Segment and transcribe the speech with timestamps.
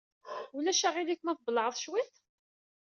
[0.55, 2.13] Ulac aɣilif ma tbellɛeḍ cwiṭ?